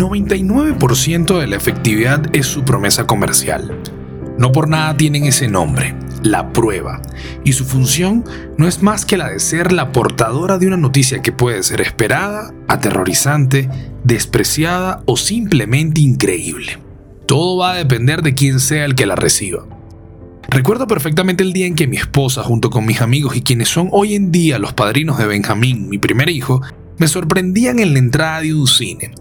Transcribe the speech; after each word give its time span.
99% 0.00 1.38
de 1.38 1.46
la 1.46 1.56
efectividad 1.56 2.34
es 2.34 2.46
su 2.46 2.64
promesa 2.64 3.06
comercial. 3.06 3.78
No 4.38 4.50
por 4.50 4.66
nada 4.66 4.96
tienen 4.96 5.24
ese 5.24 5.46
nombre, 5.46 5.94
la 6.22 6.54
prueba, 6.54 7.02
y 7.44 7.52
su 7.52 7.66
función 7.66 8.24
no 8.56 8.66
es 8.66 8.82
más 8.82 9.04
que 9.04 9.18
la 9.18 9.28
de 9.28 9.38
ser 9.38 9.72
la 9.72 9.92
portadora 9.92 10.56
de 10.56 10.66
una 10.66 10.78
noticia 10.78 11.20
que 11.20 11.32
puede 11.32 11.62
ser 11.62 11.82
esperada, 11.82 12.54
aterrorizante, 12.66 13.68
despreciada 14.02 15.02
o 15.04 15.18
simplemente 15.18 16.00
increíble. 16.00 16.78
Todo 17.26 17.58
va 17.58 17.72
a 17.72 17.76
depender 17.76 18.22
de 18.22 18.32
quién 18.32 18.58
sea 18.58 18.86
el 18.86 18.94
que 18.94 19.04
la 19.04 19.16
reciba. 19.16 19.66
Recuerdo 20.48 20.86
perfectamente 20.86 21.44
el 21.44 21.52
día 21.52 21.66
en 21.66 21.74
que 21.74 21.86
mi 21.86 21.98
esposa, 21.98 22.42
junto 22.42 22.70
con 22.70 22.86
mis 22.86 23.02
amigos 23.02 23.36
y 23.36 23.42
quienes 23.42 23.68
son 23.68 23.90
hoy 23.92 24.14
en 24.14 24.32
día 24.32 24.58
los 24.58 24.72
padrinos 24.72 25.18
de 25.18 25.26
Benjamín, 25.26 25.90
mi 25.90 25.98
primer 25.98 26.30
hijo, 26.30 26.62
me 27.00 27.08
sorprendían 27.08 27.78
en 27.78 27.94
la 27.94 27.98
entrada 27.98 28.42
de 28.42 28.52
un 28.52 28.66
cine. 28.66 29.12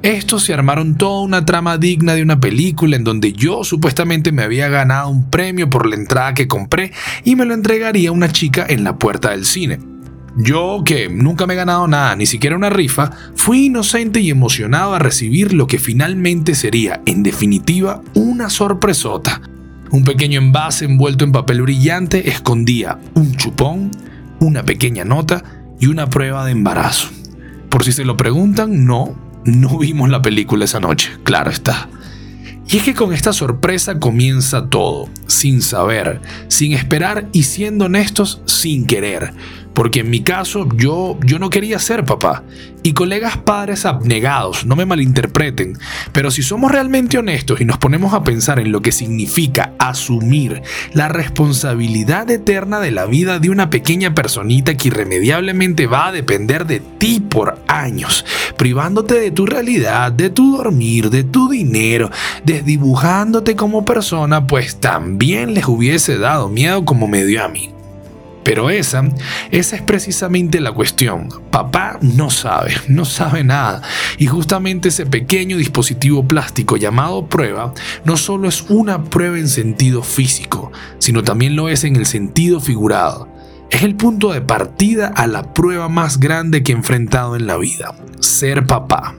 Estos 0.00 0.44
se 0.44 0.54
armaron 0.54 0.96
toda 0.96 1.20
una 1.20 1.44
trama 1.44 1.76
digna 1.76 2.14
de 2.14 2.22
una 2.22 2.40
película 2.40 2.96
en 2.96 3.04
donde 3.04 3.34
yo 3.34 3.62
supuestamente 3.62 4.32
me 4.32 4.42
había 4.42 4.68
ganado 4.68 5.10
un 5.10 5.28
premio 5.28 5.68
por 5.68 5.86
la 5.86 5.96
entrada 5.96 6.32
que 6.32 6.48
compré 6.48 6.92
y 7.24 7.36
me 7.36 7.44
lo 7.44 7.52
entregaría 7.52 8.10
una 8.10 8.32
chica 8.32 8.64
en 8.66 8.84
la 8.84 8.98
puerta 8.98 9.32
del 9.32 9.44
cine. 9.44 9.78
Yo, 10.38 10.82
que 10.82 11.10
nunca 11.10 11.46
me 11.46 11.52
he 11.52 11.56
ganado 11.58 11.86
nada, 11.86 12.16
ni 12.16 12.24
siquiera 12.24 12.56
una 12.56 12.70
rifa, 12.70 13.10
fui 13.34 13.66
inocente 13.66 14.20
y 14.20 14.30
emocionado 14.30 14.94
a 14.94 14.98
recibir 14.98 15.52
lo 15.52 15.66
que 15.66 15.78
finalmente 15.78 16.54
sería, 16.54 17.02
en 17.04 17.22
definitiva, 17.22 18.00
una 18.14 18.48
sorpresota. 18.48 19.42
Un 19.90 20.04
pequeño 20.04 20.40
envase 20.40 20.86
envuelto 20.86 21.24
en 21.24 21.32
papel 21.32 21.60
brillante 21.60 22.30
escondía 22.30 22.98
un 23.12 23.36
chupón, 23.36 23.90
una 24.40 24.62
pequeña 24.62 25.04
nota 25.04 25.44
y 25.78 25.88
una 25.88 26.08
prueba 26.08 26.46
de 26.46 26.52
embarazo. 26.52 27.15
Por 27.76 27.84
si 27.84 27.92
se 27.92 28.06
lo 28.06 28.16
preguntan, 28.16 28.86
no, 28.86 29.14
no 29.44 29.76
vimos 29.76 30.08
la 30.08 30.22
película 30.22 30.64
esa 30.64 30.80
noche, 30.80 31.10
claro 31.24 31.50
está. 31.50 31.90
Y 32.66 32.78
es 32.78 32.82
que 32.82 32.94
con 32.94 33.12
esta 33.12 33.34
sorpresa 33.34 33.98
comienza 33.98 34.70
todo, 34.70 35.10
sin 35.26 35.60
saber, 35.60 36.22
sin 36.48 36.72
esperar 36.72 37.28
y 37.34 37.42
siendo 37.42 37.84
honestos, 37.84 38.40
sin 38.46 38.86
querer 38.86 39.34
porque 39.76 40.00
en 40.00 40.08
mi 40.08 40.22
caso 40.22 40.66
yo, 40.74 41.18
yo 41.22 41.38
no 41.38 41.50
quería 41.50 41.78
ser 41.78 42.06
papá. 42.06 42.42
Y 42.82 42.94
colegas 42.94 43.36
padres 43.36 43.84
abnegados, 43.84 44.64
no 44.64 44.74
me 44.74 44.86
malinterpreten, 44.86 45.76
pero 46.12 46.30
si 46.30 46.42
somos 46.42 46.72
realmente 46.72 47.18
honestos 47.18 47.60
y 47.60 47.66
nos 47.66 47.76
ponemos 47.76 48.14
a 48.14 48.24
pensar 48.24 48.58
en 48.58 48.72
lo 48.72 48.80
que 48.80 48.90
significa 48.90 49.74
asumir 49.78 50.62
la 50.94 51.08
responsabilidad 51.08 52.30
eterna 52.30 52.80
de 52.80 52.90
la 52.90 53.04
vida 53.04 53.38
de 53.38 53.50
una 53.50 53.68
pequeña 53.68 54.14
personita 54.14 54.78
que 54.78 54.88
irremediablemente 54.88 55.86
va 55.86 56.06
a 56.06 56.12
depender 56.12 56.66
de 56.66 56.80
ti 56.80 57.20
por 57.20 57.58
años, 57.68 58.24
privándote 58.56 59.20
de 59.20 59.30
tu 59.30 59.44
realidad, 59.44 60.10
de 60.10 60.30
tu 60.30 60.56
dormir, 60.56 61.10
de 61.10 61.22
tu 61.22 61.50
dinero, 61.50 62.10
desdibujándote 62.44 63.56
como 63.56 63.84
persona, 63.84 64.46
pues 64.46 64.80
también 64.80 65.52
les 65.52 65.66
hubiese 65.66 66.16
dado 66.16 66.48
miedo 66.48 66.86
como 66.86 67.08
me 67.08 67.26
dio 67.26 67.44
a 67.44 67.48
mí. 67.48 67.75
Pero 68.46 68.70
esa, 68.70 69.02
esa 69.50 69.74
es 69.74 69.82
precisamente 69.82 70.60
la 70.60 70.70
cuestión. 70.70 71.28
Papá 71.50 71.98
no 72.00 72.30
sabe, 72.30 72.76
no 72.86 73.04
sabe 73.04 73.42
nada. 73.42 73.82
Y 74.18 74.26
justamente 74.26 74.90
ese 74.90 75.04
pequeño 75.04 75.56
dispositivo 75.56 76.28
plástico 76.28 76.76
llamado 76.76 77.26
prueba 77.26 77.74
no 78.04 78.16
solo 78.16 78.48
es 78.48 78.64
una 78.68 79.02
prueba 79.02 79.36
en 79.36 79.48
sentido 79.48 80.04
físico, 80.04 80.70
sino 81.00 81.24
también 81.24 81.56
lo 81.56 81.68
es 81.68 81.82
en 81.82 81.96
el 81.96 82.06
sentido 82.06 82.60
figurado. 82.60 83.28
Es 83.68 83.82
el 83.82 83.96
punto 83.96 84.32
de 84.32 84.42
partida 84.42 85.08
a 85.08 85.26
la 85.26 85.52
prueba 85.52 85.88
más 85.88 86.20
grande 86.20 86.62
que 86.62 86.70
he 86.70 86.76
enfrentado 86.76 87.34
en 87.34 87.48
la 87.48 87.56
vida, 87.56 87.96
ser 88.20 88.64
papá. 88.64 89.16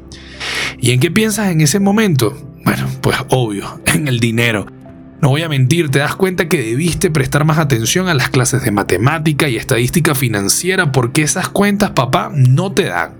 ¿Y 0.79 0.91
en 0.91 1.01
qué 1.01 1.11
piensas 1.11 1.49
en 1.49 1.59
ese 1.59 1.81
momento? 1.81 2.33
Bueno, 2.63 2.87
pues 3.01 3.17
obvio, 3.27 3.81
en 3.87 4.07
el 4.07 4.21
dinero. 4.21 4.76
No 5.19 5.29
voy 5.29 5.41
a 5.41 5.49
mentir, 5.49 5.89
te 5.89 5.97
das 5.97 6.15
cuenta 6.15 6.47
que 6.47 6.61
debiste 6.61 7.09
prestar 7.09 7.43
más 7.43 7.57
atención 7.57 8.07
a 8.07 8.13
las 8.13 8.29
clases 8.29 8.63
de 8.63 8.69
matemática 8.69 9.49
y 9.49 9.55
estadística 9.55 10.13
financiera 10.13 10.91
porque 10.91 11.23
esas 11.23 11.49
cuentas, 11.49 11.91
papá, 11.91 12.31
no 12.33 12.71
te 12.71 12.85
dan. 12.85 13.15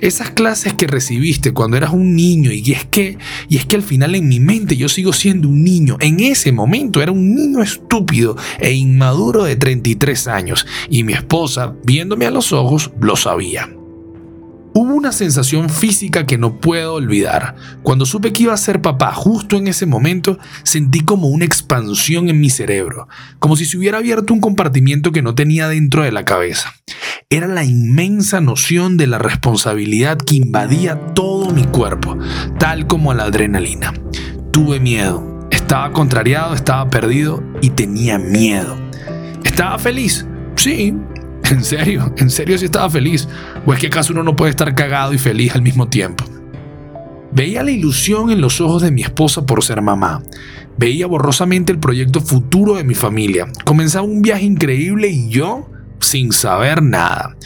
Esas 0.00 0.30
clases 0.30 0.72
que 0.72 0.86
recibiste 0.86 1.52
cuando 1.52 1.76
eras 1.76 1.92
un 1.92 2.16
niño 2.16 2.50
y 2.50 2.72
es 2.72 2.86
que 2.86 3.18
y 3.48 3.58
es 3.58 3.66
que 3.66 3.76
al 3.76 3.82
final 3.82 4.14
en 4.14 4.26
mi 4.26 4.40
mente 4.40 4.76
yo 4.76 4.88
sigo 4.88 5.12
siendo 5.12 5.48
un 5.48 5.62
niño. 5.62 5.98
En 6.00 6.20
ese 6.20 6.50
momento 6.50 7.02
era 7.02 7.12
un 7.12 7.34
niño 7.34 7.62
estúpido 7.62 8.36
e 8.58 8.72
inmaduro 8.72 9.44
de 9.44 9.56
33 9.56 10.28
años 10.28 10.66
y 10.88 11.04
mi 11.04 11.12
esposa, 11.12 11.74
viéndome 11.84 12.24
a 12.24 12.30
los 12.30 12.52
ojos, 12.54 12.90
lo 13.00 13.16
sabía. 13.16 13.68
Hubo 14.76 14.92
una 14.92 15.12
sensación 15.12 15.70
física 15.70 16.26
que 16.26 16.36
no 16.36 16.58
puedo 16.58 16.94
olvidar. 16.94 17.54
Cuando 17.84 18.06
supe 18.06 18.32
que 18.32 18.42
iba 18.42 18.54
a 18.54 18.56
ser 18.56 18.82
papá, 18.82 19.14
justo 19.14 19.56
en 19.56 19.68
ese 19.68 19.86
momento, 19.86 20.36
sentí 20.64 21.00
como 21.00 21.28
una 21.28 21.44
expansión 21.44 22.28
en 22.28 22.40
mi 22.40 22.50
cerebro, 22.50 23.06
como 23.38 23.54
si 23.54 23.66
se 23.66 23.78
hubiera 23.78 23.98
abierto 23.98 24.34
un 24.34 24.40
compartimiento 24.40 25.12
que 25.12 25.22
no 25.22 25.36
tenía 25.36 25.68
dentro 25.68 26.02
de 26.02 26.10
la 26.10 26.24
cabeza. 26.24 26.74
Era 27.30 27.46
la 27.46 27.62
inmensa 27.62 28.40
noción 28.40 28.96
de 28.96 29.06
la 29.06 29.18
responsabilidad 29.18 30.18
que 30.18 30.34
invadía 30.34 30.98
todo 31.14 31.50
mi 31.50 31.62
cuerpo, 31.62 32.18
tal 32.58 32.88
como 32.88 33.14
la 33.14 33.24
adrenalina. 33.24 33.94
Tuve 34.52 34.80
miedo, 34.80 35.46
estaba 35.52 35.92
contrariado, 35.92 36.52
estaba 36.52 36.90
perdido 36.90 37.44
y 37.62 37.70
tenía 37.70 38.18
miedo. 38.18 38.76
¿Estaba 39.44 39.78
feliz? 39.78 40.26
Sí, 40.56 40.94
¿En 41.50 41.62
serio? 41.62 42.12
¿En 42.16 42.30
serio 42.30 42.58
si 42.58 42.64
estaba 42.64 42.88
feliz? 42.88 43.28
¿O 43.66 43.72
es 43.72 43.80
que 43.80 43.88
acaso 43.88 44.12
uno 44.12 44.22
no 44.22 44.36
puede 44.36 44.50
estar 44.50 44.74
cagado 44.74 45.12
y 45.12 45.18
feliz 45.18 45.54
al 45.54 45.62
mismo 45.62 45.88
tiempo? 45.88 46.24
Veía 47.32 47.62
la 47.62 47.70
ilusión 47.70 48.30
en 48.30 48.40
los 48.40 48.60
ojos 48.60 48.82
de 48.82 48.90
mi 48.90 49.02
esposa 49.02 49.44
por 49.44 49.62
ser 49.64 49.82
mamá. 49.82 50.22
Veía 50.76 51.06
borrosamente 51.06 51.72
el 51.72 51.78
proyecto 51.78 52.20
futuro 52.20 52.76
de 52.76 52.84
mi 52.84 52.94
familia. 52.94 53.48
Comenzaba 53.64 54.06
un 54.06 54.22
viaje 54.22 54.44
increíble 54.44 55.08
y 55.08 55.28
yo 55.28 55.68
sin 56.00 56.32
saber 56.32 56.82
nada. 56.82 57.36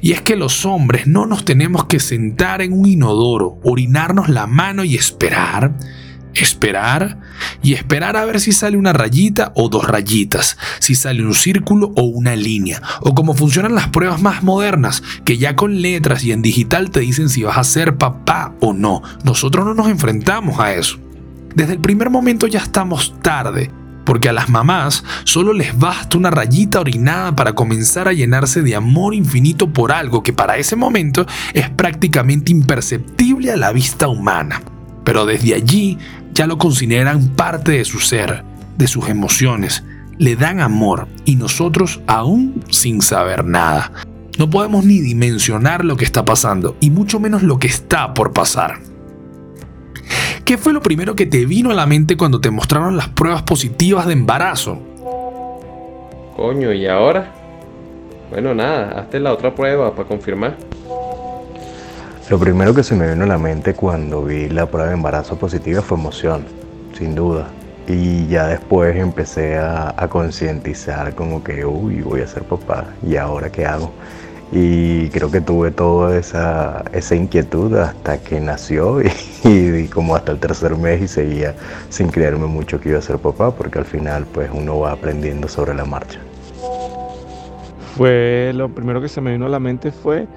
Y 0.00 0.12
es 0.12 0.20
que 0.20 0.36
los 0.36 0.64
hombres 0.64 1.06
no 1.06 1.26
nos 1.26 1.44
tenemos 1.44 1.84
que 1.84 2.00
sentar 2.00 2.62
en 2.62 2.72
un 2.72 2.86
inodoro, 2.86 3.58
orinarnos 3.62 4.28
la 4.28 4.46
mano 4.46 4.84
y 4.84 4.94
esperar 4.94 5.74
esperar 6.34 7.18
y 7.62 7.74
esperar 7.74 8.16
a 8.16 8.24
ver 8.24 8.40
si 8.40 8.52
sale 8.52 8.76
una 8.76 8.92
rayita 8.92 9.52
o 9.54 9.68
dos 9.68 9.86
rayitas, 9.86 10.56
si 10.78 10.94
sale 10.94 11.24
un 11.24 11.34
círculo 11.34 11.92
o 11.96 12.02
una 12.02 12.36
línea, 12.36 12.82
o 13.00 13.14
cómo 13.14 13.34
funcionan 13.34 13.74
las 13.74 13.88
pruebas 13.88 14.20
más 14.20 14.42
modernas, 14.42 15.02
que 15.24 15.38
ya 15.38 15.56
con 15.56 15.82
letras 15.82 16.24
y 16.24 16.32
en 16.32 16.42
digital 16.42 16.90
te 16.90 17.00
dicen 17.00 17.28
si 17.28 17.42
vas 17.42 17.58
a 17.58 17.64
ser 17.64 17.96
papá 17.96 18.54
o 18.60 18.72
no. 18.72 19.02
Nosotros 19.24 19.64
no 19.64 19.74
nos 19.74 19.88
enfrentamos 19.88 20.60
a 20.60 20.74
eso. 20.74 20.98
Desde 21.54 21.72
el 21.72 21.80
primer 21.80 22.10
momento 22.10 22.46
ya 22.46 22.60
estamos 22.60 23.14
tarde, 23.22 23.70
porque 24.04 24.28
a 24.28 24.32
las 24.32 24.48
mamás 24.48 25.04
solo 25.24 25.52
les 25.52 25.78
basta 25.78 26.16
una 26.16 26.30
rayita 26.30 26.80
orinada 26.80 27.34
para 27.34 27.54
comenzar 27.54 28.08
a 28.08 28.12
llenarse 28.12 28.62
de 28.62 28.76
amor 28.76 29.14
infinito 29.14 29.72
por 29.72 29.92
algo 29.92 30.22
que 30.22 30.32
para 30.32 30.56
ese 30.56 30.76
momento 30.76 31.26
es 31.54 31.68
prácticamente 31.70 32.52
imperceptible 32.52 33.52
a 33.52 33.56
la 33.56 33.72
vista 33.72 34.08
humana. 34.08 34.62
Pero 35.10 35.26
desde 35.26 35.54
allí 35.56 35.98
ya 36.32 36.46
lo 36.46 36.56
consideran 36.56 37.30
parte 37.30 37.72
de 37.72 37.84
su 37.84 37.98
ser, 37.98 38.44
de 38.76 38.86
sus 38.86 39.08
emociones, 39.08 39.82
le 40.18 40.36
dan 40.36 40.60
amor 40.60 41.08
y 41.24 41.34
nosotros 41.34 42.00
aún 42.06 42.62
sin 42.70 43.02
saber 43.02 43.44
nada. 43.44 43.90
No 44.38 44.48
podemos 44.48 44.84
ni 44.84 45.00
dimensionar 45.00 45.84
lo 45.84 45.96
que 45.96 46.04
está 46.04 46.24
pasando 46.24 46.76
y 46.78 46.90
mucho 46.90 47.18
menos 47.18 47.42
lo 47.42 47.58
que 47.58 47.66
está 47.66 48.14
por 48.14 48.32
pasar. 48.32 48.78
¿Qué 50.44 50.56
fue 50.56 50.72
lo 50.72 50.80
primero 50.80 51.16
que 51.16 51.26
te 51.26 51.44
vino 51.44 51.72
a 51.72 51.74
la 51.74 51.86
mente 51.86 52.16
cuando 52.16 52.40
te 52.40 52.52
mostraron 52.52 52.96
las 52.96 53.08
pruebas 53.08 53.42
positivas 53.42 54.06
de 54.06 54.12
embarazo? 54.12 54.78
Coño, 56.36 56.72
¿y 56.72 56.86
ahora? 56.86 57.32
Bueno, 58.30 58.54
nada, 58.54 59.00
hazte 59.00 59.18
la 59.18 59.32
otra 59.32 59.56
prueba 59.56 59.92
para 59.92 60.06
confirmar. 60.06 60.56
Lo 62.30 62.38
primero 62.38 62.72
que 62.72 62.84
se 62.84 62.94
me 62.94 63.10
vino 63.10 63.24
a 63.24 63.26
la 63.26 63.38
mente 63.38 63.74
cuando 63.74 64.22
vi 64.22 64.48
la 64.48 64.66
prueba 64.66 64.86
de 64.86 64.94
embarazo 64.94 65.36
positiva 65.36 65.82
fue 65.82 65.98
emoción, 65.98 66.44
sin 66.96 67.16
duda. 67.16 67.48
Y 67.88 68.28
ya 68.28 68.46
después 68.46 68.94
empecé 68.94 69.58
a, 69.58 70.06
concientizar 70.08 71.16
como 71.16 71.42
que, 71.42 71.64
uy, 71.64 72.02
voy 72.02 72.20
a 72.20 72.28
ser 72.28 72.44
papá, 72.44 72.84
¿y 73.04 73.16
ahora 73.16 73.50
qué 73.50 73.66
hago? 73.66 73.90
Y 74.52 75.08
creo 75.08 75.28
que 75.32 75.40
tuve 75.40 75.72
toda 75.72 76.16
esa, 76.16 76.84
inquietud 77.10 77.76
hasta 77.76 78.18
que 78.18 78.38
nació 78.38 79.02
y, 79.02 79.08
y, 79.48 79.88
como 79.88 80.14
hasta 80.14 80.30
el 80.30 80.38
tercer 80.38 80.76
mes 80.76 81.02
y 81.02 81.08
seguía 81.08 81.56
sin 81.88 82.10
creerme 82.10 82.46
mucho 82.46 82.80
que 82.80 82.90
iba 82.90 83.00
a 83.00 83.02
ser 83.02 83.18
papá, 83.18 83.50
porque 83.50 83.80
al 83.80 83.86
final 83.86 84.24
pues 84.32 84.48
uno 84.54 84.78
va 84.78 84.92
aprendiendo 84.92 85.48
sobre 85.48 85.74
la 85.74 85.84
marcha. 85.84 86.20
Fue 87.96 88.52
lo 88.54 88.68
primero 88.68 89.00
que 89.00 89.08
se 89.08 89.20
me 89.20 89.32
vino 89.32 89.46
a 89.46 89.48
la 89.48 89.58
mente 89.58 89.90
fue 89.90 90.28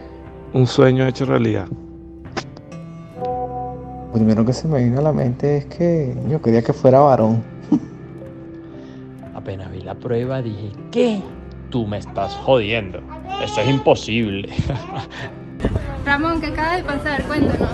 un 0.53 0.67
sueño 0.67 1.05
hecho 1.07 1.25
realidad. 1.25 1.67
Lo 3.25 4.11
primero 4.13 4.45
que 4.45 4.53
se 4.53 4.67
me 4.67 4.83
vino 4.83 4.99
a 4.99 5.01
la 5.01 5.11
mente 5.11 5.57
es 5.57 5.65
que 5.65 6.15
yo 6.29 6.41
quería 6.41 6.61
que 6.61 6.73
fuera 6.73 6.99
varón. 6.99 7.43
Apenas 9.35 9.71
vi 9.71 9.81
la 9.81 9.95
prueba 9.95 10.41
dije, 10.41 10.71
¿qué? 10.91 11.21
Tú 11.71 11.87
me 11.87 11.97
estás 11.97 12.33
jodiendo. 12.35 12.99
Eso 13.43 13.61
es 13.61 13.69
imposible. 13.69 14.49
Ramón, 16.05 16.39
¿qué 16.39 16.47
acaba 16.47 16.75
de 16.75 16.83
pasar? 16.83 17.23
Cuéntanos. 17.23 17.69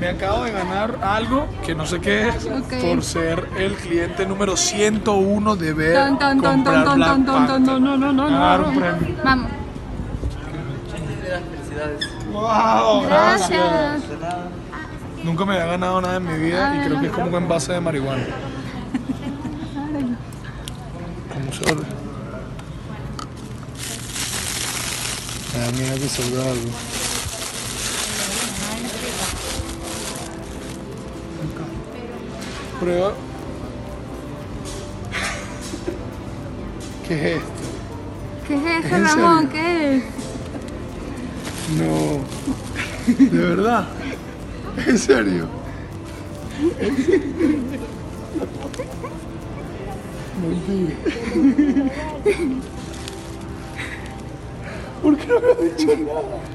Me 0.00 0.08
acabo 0.08 0.44
de 0.44 0.52
ganar 0.52 0.98
algo 1.02 1.46
que 1.64 1.74
no 1.74 1.86
sé 1.86 2.00
qué 2.00 2.28
es 2.28 2.48
por 2.82 3.04
ser 3.04 3.46
el 3.56 3.74
cliente 3.74 4.26
número 4.26 4.56
101 4.56 5.56
de 5.56 5.72
ver 5.74 6.08
comprar 6.18 6.84
no, 6.84 6.96
no, 6.96 7.78
no, 7.78 7.96
no, 7.96 8.12
no. 8.12 8.28
Vamos. 9.22 9.50
Wow, 12.32 13.02
gracias. 13.02 13.50
Gracias. 13.50 14.22
Nunca 15.22 15.44
me 15.44 15.52
había 15.54 15.66
ganado 15.66 16.00
nada 16.00 16.16
en 16.16 16.26
mi 16.26 16.38
vida 16.38 16.76
y 16.76 16.86
creo 16.86 17.00
que 17.00 17.06
es 17.06 17.12
como 17.12 17.26
un 17.28 17.34
envase 17.34 17.72
de 17.74 17.80
marihuana. 17.80 18.24
Con 21.32 21.44
mucho 21.44 21.62
orden. 21.62 21.86
Me 25.52 25.60
da 25.60 25.70
miedo 25.72 25.94
que 25.94 26.08
salga 26.08 26.42
algo. 26.42 26.70
Prueba. 32.80 33.12
¿Qué 37.06 37.14
es 37.14 37.36
esto? 37.36 37.52
¿Qué 38.48 38.54
es 38.54 38.84
eso, 38.86 38.96
¿En 38.96 39.04
Ramón? 39.04 39.48
¿Qué 39.48 39.96
es? 39.96 40.21
No. 41.78 42.20
¿De 43.30 43.38
verdad? 43.38 43.88
¿En 44.86 44.98
serio? 44.98 45.48
Mentira. 50.40 50.96
¿Por 55.02 55.16
qué 55.16 55.26
no 55.26 55.40
me 55.40 55.48
has 55.50 55.76
dicho 55.76 55.96
nada? 55.96 56.52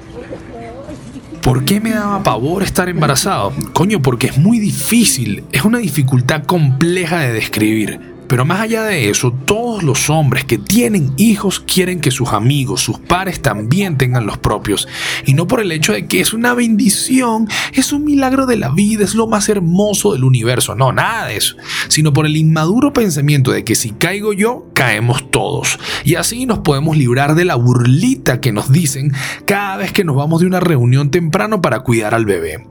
¿Por 1.41 1.65
qué 1.65 1.79
me 1.79 1.91
daba 1.91 2.23
pavor 2.23 2.63
estar 2.63 2.89
embarazado? 2.89 3.53
Coño, 3.73 4.01
porque 4.01 4.27
es 4.27 4.37
muy 4.37 4.59
difícil, 4.59 5.45
es 5.51 5.63
una 5.63 5.77
dificultad 5.77 6.43
compleja 6.43 7.19
de 7.19 7.33
describir. 7.33 8.16
Pero 8.27 8.45
más 8.45 8.61
allá 8.61 8.83
de 8.83 9.09
eso, 9.09 9.31
todos 9.31 9.83
los 9.83 10.09
hombres 10.09 10.45
que 10.45 10.57
tienen 10.57 11.13
hijos 11.17 11.59
quieren 11.59 12.01
que 12.01 12.11
sus 12.11 12.29
amigos, 12.29 12.81
sus 12.81 12.99
pares 12.99 13.41
también 13.41 13.97
tengan 13.97 14.25
los 14.25 14.37
propios. 14.37 14.87
Y 15.25 15.33
no 15.33 15.47
por 15.47 15.61
el 15.61 15.71
hecho 15.71 15.93
de 15.93 16.07
que 16.07 16.19
es 16.19 16.33
una 16.33 16.53
bendición, 16.53 17.47
es 17.73 17.91
un 17.93 18.03
milagro 18.03 18.45
de 18.45 18.57
la 18.57 18.69
vida, 18.69 19.03
es 19.03 19.15
lo 19.15 19.27
más 19.27 19.49
hermoso 19.49 20.13
del 20.13 20.23
universo. 20.23 20.75
No, 20.75 20.91
nada 20.91 21.27
de 21.27 21.37
eso. 21.37 21.55
Sino 21.87 22.13
por 22.13 22.25
el 22.25 22.35
inmaduro 22.35 22.93
pensamiento 22.93 23.51
de 23.51 23.63
que 23.63 23.75
si 23.75 23.91
caigo 23.91 24.33
yo, 24.33 24.67
caemos 24.73 25.31
todos. 25.31 25.79
Y 26.03 26.15
así 26.15 26.45
nos 26.45 26.59
podemos 26.59 26.97
librar 26.97 27.35
de 27.35 27.45
la 27.45 27.55
burlita 27.55 28.41
que 28.41 28.51
nos 28.51 28.71
dicen 28.71 29.13
cada 29.45 29.77
vez 29.77 29.91
que 29.91 30.03
nos 30.03 30.15
vamos 30.15 30.41
de 30.41 30.47
una 30.47 30.59
reunión 30.59 31.11
temprano 31.11 31.61
para 31.61 31.81
cuidar 31.81 32.13
al 32.13 32.25
bebé. 32.25 32.65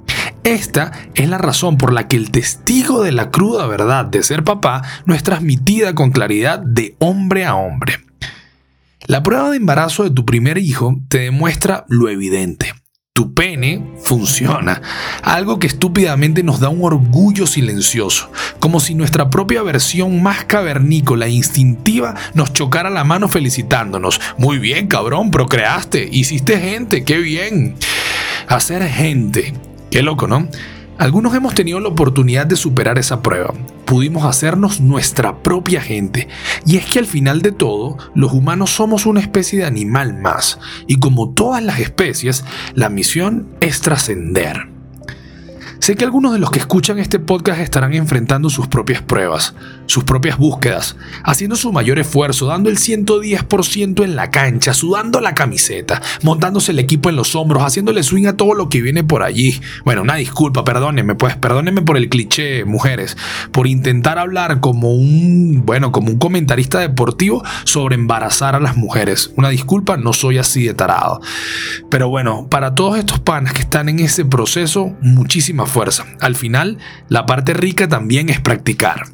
Esta 0.47 0.93
es 1.17 1.29
la 1.29 1.39
razón 1.39 1.77
por 1.77 1.93
la 1.93 2.07
que 2.07 2.15
el 2.15 2.31
testigo 2.31 3.03
de 3.03 3.11
la 3.11 3.33
cruda 3.33 3.67
verdad 3.67 4.05
de 4.05 4.23
ser 4.23 4.45
papá 4.45 4.81
no 5.05 5.13
es 5.13 5.25
transmitida 5.25 5.97
con 5.97 6.13
claridad 6.13 6.61
de 6.61 6.95
hombre 7.01 7.45
a 7.45 7.57
hombre. 7.57 7.99
La 9.07 9.25
prueba 9.25 9.51
de 9.51 9.57
embarazo 9.57 10.05
de 10.05 10.11
tu 10.11 10.25
primer 10.25 10.59
hijo 10.59 11.01
te 11.09 11.19
demuestra 11.19 11.85
lo 11.89 12.09
evidente. 12.09 12.73
Tu 13.13 13.35
pene 13.35 13.95
funciona, 14.05 14.81
algo 15.25 15.59
que 15.59 15.67
estúpidamente 15.67 16.45
nos 16.45 16.61
da 16.61 16.69
un 16.69 16.85
orgullo 16.85 17.49
silencioso, 17.49 18.31
como 18.61 18.79
si 18.79 18.95
nuestra 18.95 19.31
propia 19.31 19.65
versión 19.65 20.23
más 20.23 20.45
cavernícola 20.45 21.27
e 21.27 21.31
instintiva 21.31 22.15
nos 22.35 22.53
chocara 22.53 22.89
la 22.89 23.03
mano 23.03 23.27
felicitándonos. 23.27 24.21
Muy 24.39 24.61
bien, 24.61 24.87
cabrón, 24.87 25.33
procreaste, 25.33 26.09
hiciste 26.09 26.61
gente, 26.61 27.03
qué 27.03 27.19
bien. 27.19 27.75
Hacer 28.47 28.89
gente, 28.89 29.53
qué 29.97 30.03
loco, 30.03 30.27
¿no? 30.27 30.47
Algunos 30.99 31.35
hemos 31.35 31.55
tenido 31.55 31.81
la 31.81 31.89
oportunidad 31.89 32.45
de 32.45 32.57
superar 32.57 32.99
esa 32.99 33.23
prueba. 33.23 33.55
Pudimos 33.87 34.27
hacernos 34.27 34.79
nuestra 34.79 35.43
propia 35.43 35.81
gente. 35.81 36.29
Y 36.67 36.77
es 36.77 36.85
que 36.85 36.99
al 36.99 37.07
final 37.07 37.41
de 37.41 37.51
todo, 37.51 37.97
los 38.15 38.35
humanos 38.35 38.69
somos 38.69 39.07
una 39.07 39.21
especie 39.21 39.61
de 39.61 39.65
animal 39.65 40.13
más. 40.13 40.59
Y 40.87 40.97
como 40.99 41.31
todas 41.31 41.63
las 41.63 41.81
especies, 41.81 42.45
la 42.75 42.91
misión 42.91 43.49
es 43.61 43.81
trascender. 43.81 44.75
Sé 45.78 45.94
que 45.94 46.05
algunos 46.05 46.32
de 46.32 46.38
los 46.38 46.50
que 46.50 46.58
escuchan 46.58 46.99
este 46.99 47.19
podcast 47.19 47.61
estarán 47.61 47.93
enfrentando 47.94 48.50
sus 48.50 48.67
propias 48.67 49.02
pruebas, 49.02 49.55
sus 49.87 50.05
propias 50.05 50.38
búsquedas, 50.38 50.96
haciendo 51.23 51.55
su 51.55 51.73
mayor 51.73 51.99
esfuerzo, 51.99 52.46
dando 52.46 52.70
el 52.70 52.78
110% 52.78 54.02
en 54.02 54.17
la 54.17 54.31
cancha, 54.31 54.75
sudando 54.75 55.20
la 55.20 55.34
camiseta, 55.34 56.00
montándose 56.23 56.73
el 56.73 56.78
equipo 56.78 57.11
en 57.11 57.17
los 57.17 57.37
hombros, 57.37 57.62
haciéndole 57.62 58.02
swing 58.02 58.26
a 58.26 58.37
todo 58.37 58.55
lo 58.55 58.69
que 58.69 58.81
viene 58.81 59.05
por 59.05 59.23
allí. 59.23 59.61
Bueno, 59.84 60.02
una 60.02 60.17
disculpa, 60.17 60.64
perdónenme, 60.64 61.14
pues, 61.14 61.37
perdónenme 61.37 61.82
por 61.82 61.96
el 61.96 62.08
cliché, 62.08 62.64
mujeres, 62.64 63.17
por 63.52 63.67
intentar 63.67 64.19
hablar 64.19 64.61
como 64.61 64.94
un, 64.94 65.62
bueno, 65.64 65.93
como 65.93 66.08
un 66.11 66.19
comentarista 66.19 66.81
deportivo 66.81 67.44
sobre 67.64 67.94
embarazar 67.96 68.55
a 68.55 68.61
las 68.61 68.76
mujeres. 68.76 69.32
Una 69.37 69.50
disculpa, 69.50 69.96
no 69.96 70.12
soy 70.12 70.38
así 70.38 70.64
de 70.64 70.75
tarado. 70.75 71.20
Pero 71.90 72.08
bueno, 72.08 72.49
para 72.49 72.75
todos 72.75 72.99
estos 72.99 73.20
panas 73.20 73.52
que 73.52 73.61
están 73.61 73.88
en 73.88 74.00
ese 74.00 74.25
proceso, 74.25 74.96
fuerza. 75.67 76.07
Al 76.21 76.37
final, 76.37 76.79
la 77.09 77.27
parte 77.27 77.55
rica 77.55 77.89
también 77.89 78.29
es 78.29 78.41
practicar. 78.41 79.07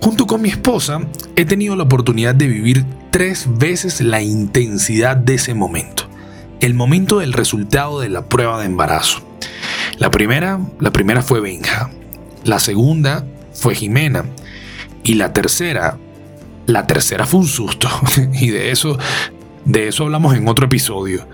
Junto 0.00 0.26
con 0.26 0.42
mi 0.42 0.48
esposa, 0.48 1.00
he 1.36 1.44
tenido 1.44 1.76
la 1.76 1.84
oportunidad 1.84 2.34
de 2.34 2.48
vivir 2.48 2.84
tres 3.10 3.46
veces 3.48 4.00
la 4.00 4.20
intensidad 4.20 5.16
de 5.16 5.34
ese 5.34 5.54
momento. 5.54 6.08
El 6.60 6.74
momento 6.74 7.20
del 7.20 7.32
resultado 7.32 8.00
de 8.00 8.08
la 8.08 8.28
prueba 8.28 8.58
de 8.58 8.66
embarazo. 8.66 9.22
La 9.98 10.10
primera, 10.10 10.60
la 10.80 10.92
primera 10.92 11.22
fue 11.22 11.40
Benja. 11.40 11.90
La 12.44 12.58
segunda 12.58 13.24
fue 13.52 13.74
Jimena. 13.74 14.24
Y 15.04 15.14
la 15.14 15.32
tercera, 15.32 15.98
la 16.66 16.86
tercera 16.86 17.26
fue 17.26 17.40
un 17.40 17.46
susto. 17.46 17.88
y 18.34 18.50
de 18.50 18.70
eso, 18.72 18.98
de 19.64 19.88
eso 19.88 20.04
hablamos 20.04 20.34
en 20.34 20.48
otro 20.48 20.66
episodio. 20.66 21.28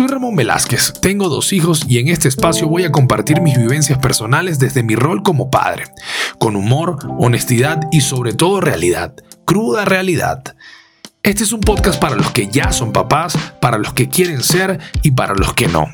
Soy 0.00 0.08
Ramón 0.08 0.34
Velázquez, 0.34 0.94
tengo 1.02 1.28
dos 1.28 1.52
hijos 1.52 1.84
y 1.86 1.98
en 1.98 2.08
este 2.08 2.26
espacio 2.26 2.66
voy 2.66 2.84
a 2.84 2.90
compartir 2.90 3.42
mis 3.42 3.58
vivencias 3.58 3.98
personales 3.98 4.58
desde 4.58 4.82
mi 4.82 4.94
rol 4.94 5.22
como 5.22 5.50
padre, 5.50 5.84
con 6.38 6.56
humor, 6.56 6.96
honestidad 7.18 7.82
y 7.92 8.00
sobre 8.00 8.32
todo 8.32 8.62
realidad, 8.62 9.14
cruda 9.44 9.84
realidad. 9.84 10.56
Este 11.22 11.42
es 11.44 11.52
un 11.52 11.60
podcast 11.60 12.00
para 12.00 12.16
los 12.16 12.30
que 12.30 12.48
ya 12.48 12.72
son 12.72 12.94
papás, 12.94 13.36
para 13.60 13.76
los 13.76 13.92
que 13.92 14.08
quieren 14.08 14.42
ser 14.42 14.78
y 15.02 15.10
para 15.10 15.34
los 15.34 15.52
que 15.52 15.68
no. 15.68 15.90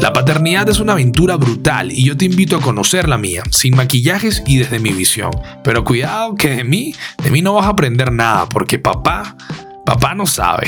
La 0.00 0.12
paternidad 0.12 0.68
es 0.68 0.80
una 0.80 0.94
aventura 0.94 1.36
brutal 1.36 1.92
y 1.92 2.04
yo 2.04 2.16
te 2.16 2.24
invito 2.24 2.56
a 2.56 2.60
conocer 2.60 3.08
la 3.08 3.16
mía, 3.16 3.44
sin 3.52 3.76
maquillajes 3.76 4.42
y 4.44 4.58
desde 4.58 4.80
mi 4.80 4.90
visión. 4.90 5.30
Pero 5.62 5.84
cuidado 5.84 6.34
que 6.34 6.48
de 6.48 6.64
mí, 6.64 6.96
de 7.22 7.30
mí 7.30 7.42
no 7.42 7.54
vas 7.54 7.66
a 7.66 7.70
aprender 7.70 8.10
nada, 8.10 8.48
porque 8.48 8.80
papá, 8.80 9.36
papá 9.84 10.16
no 10.16 10.26
sabe. 10.26 10.66